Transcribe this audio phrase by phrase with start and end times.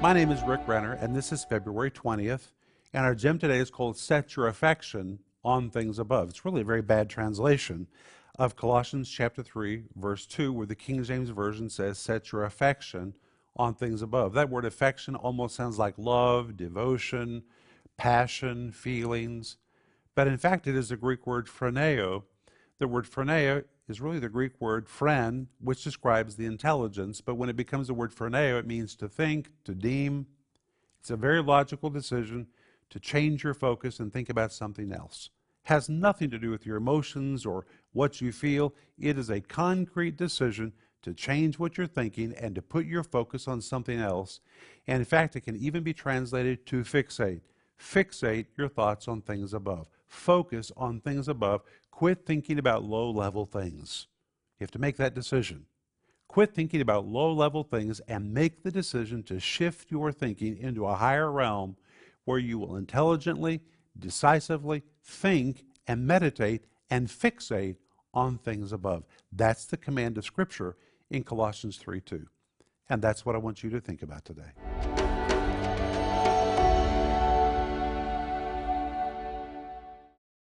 [0.00, 2.52] My name is Rick Renner, and this is February 20th.
[2.92, 6.28] And our gem today is called Set Your Affection on Things Above.
[6.28, 7.88] It's really a very bad translation
[8.38, 13.14] of Colossians chapter 3, verse 2, where the King James Version says, Set your affection
[13.56, 14.34] on things above.
[14.34, 17.42] That word affection almost sounds like love, devotion,
[17.96, 19.56] passion, feelings.
[20.14, 22.22] But in fact, it is the Greek word phroneo.
[22.78, 27.20] The word phroneo is really the Greek word phren, which describes the intelligence.
[27.20, 30.26] But when it becomes the word phroneo, it means to think, to deem.
[31.00, 32.48] It's a very logical decision
[32.90, 35.30] to change your focus and think about something else.
[35.64, 38.74] Has nothing to do with your emotions or what you feel.
[38.98, 43.46] It is a concrete decision to change what you're thinking and to put your focus
[43.46, 44.40] on something else.
[44.86, 47.40] And in fact, it can even be translated to fixate.
[47.78, 49.88] Fixate your thoughts on things above.
[50.06, 51.62] Focus on things above.
[51.90, 54.06] Quit thinking about low level things.
[54.58, 55.66] You have to make that decision.
[56.26, 60.86] Quit thinking about low level things and make the decision to shift your thinking into
[60.86, 61.76] a higher realm
[62.24, 63.60] where you will intelligently,
[63.98, 67.76] decisively think and meditate and fixate
[68.12, 69.04] on things above.
[69.32, 70.76] That's the command of Scripture
[71.10, 72.26] in Colossians 3 2.
[72.90, 74.52] And that's what I want you to think about today.